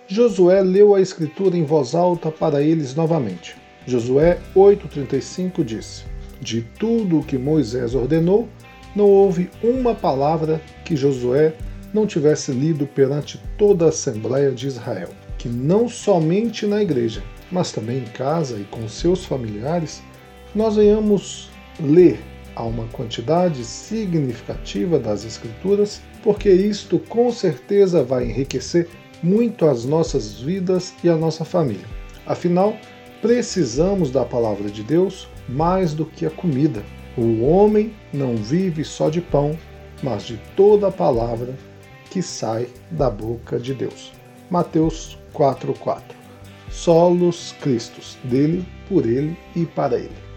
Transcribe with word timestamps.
Josué 0.08 0.62
leu 0.62 0.95
a 0.95 1.02
escritura 1.02 1.56
em 1.56 1.64
voz 1.64 1.94
alta 1.94 2.32
para 2.32 2.64
eles 2.64 2.95
novamente. 2.95 3.61
Josué 3.86 4.40
8,35 4.56 5.64
diz: 5.64 6.06
De 6.40 6.62
tudo 6.78 7.20
o 7.20 7.24
que 7.24 7.38
Moisés 7.38 7.96
ordenou, 7.96 8.48
não 8.96 9.06
houve 9.06 9.50
uma 9.64 9.96
palavra 9.96 10.62
que 10.86 10.96
Josué 10.96 11.54
não 11.94 12.06
tivesse 12.06 12.52
lido 12.52 12.86
perante 12.86 13.42
toda 13.58 13.86
a 13.86 13.90
Assembleia 13.90 14.52
de 14.52 14.68
Israel. 14.68 15.10
Que 15.38 15.50
não 15.50 15.90
somente 15.90 16.66
na 16.68 16.82
igreja, 16.82 17.23
mas 17.52 17.72
também 17.72 18.00
em 18.00 18.06
casa 18.06 18.60
e 18.60 18.64
com 18.66 18.88
seus 18.88 19.26
familiares, 19.26 20.02
nós 20.54 20.76
venhamos 20.76 21.50
ler 21.80 22.20
a 22.56 22.64
uma 22.64 22.86
quantidade 22.88 23.64
significativa 23.64 25.00
das 25.00 25.26
Escrituras, 25.26 26.02
porque 26.23 26.50
isto 26.52 27.00
com 27.00 27.32
certeza 27.32 28.04
vai 28.04 28.26
enriquecer 28.26 28.88
muito 29.23 29.66
as 29.66 29.86
nossas 29.86 30.40
vidas 30.40 30.94
e 31.04 31.10
a 31.10 31.16
nossa 31.16 31.45
família. 31.45 31.86
Afinal, 32.26 32.76
precisamos 33.22 34.11
da 34.11 34.25
palavra 34.25 34.69
de 34.69 34.83
Deus 34.83 35.27
mais 35.47 35.94
do 35.94 36.05
que 36.05 36.25
a 36.25 36.30
comida. 36.30 36.83
O 37.17 37.44
homem 37.44 37.94
não 38.11 38.36
vive 38.36 38.83
só 38.83 39.09
de 39.09 39.22
pão, 39.22 39.58
mas 40.02 40.23
de 40.23 40.38
toda 40.55 40.88
a 40.88 40.91
palavra 40.91 41.55
que 42.09 42.22
sai 42.22 42.67
da 42.89 43.09
boca 43.09 43.59
de 43.59 43.73
Deus. 43.73 44.11
Mateus 44.49 45.17
4:4. 45.33 46.02
Solos 46.70 47.54
Cristos, 47.61 48.17
dele, 48.23 48.65
por 48.87 49.05
ele 49.05 49.37
e 49.55 49.65
para 49.65 49.98
ele. 49.98 50.30